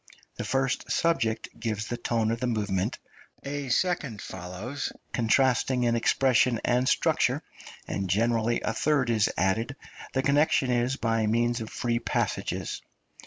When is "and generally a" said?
7.87-8.73